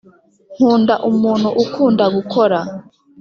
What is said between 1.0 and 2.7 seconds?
umuntu ukunda gukora